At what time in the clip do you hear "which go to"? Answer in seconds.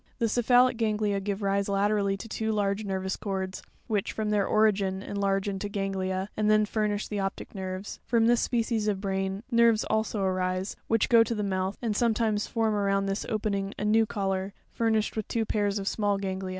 10.87-11.35